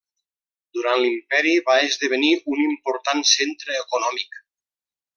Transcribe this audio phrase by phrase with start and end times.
[0.77, 4.43] Durant l'imperi va esdevenir un important centre econòmic.